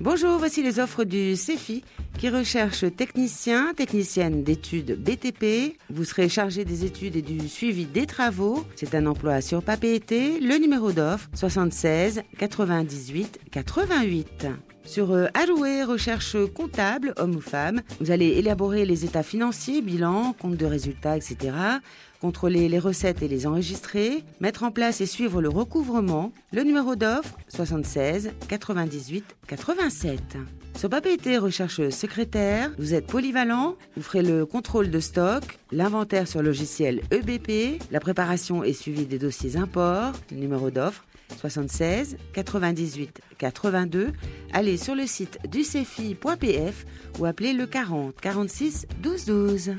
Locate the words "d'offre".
10.92-11.30, 26.96-27.36, 40.70-41.04